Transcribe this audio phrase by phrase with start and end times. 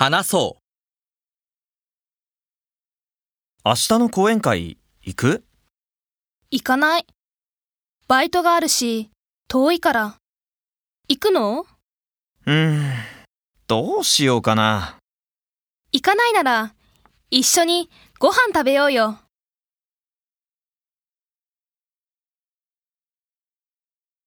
[0.00, 0.62] 話そう
[3.64, 5.44] 明日の講演会行く？
[6.52, 7.06] 行かない。
[8.06, 9.10] バイトがあるし、
[9.48, 10.14] 遠いから。
[11.08, 11.66] 行くの？
[12.46, 12.92] うーん、
[13.66, 14.98] どうしようかな。
[15.90, 16.74] 行かないなら、
[17.32, 17.90] 一緒に
[18.20, 19.18] ご飯食べようよ。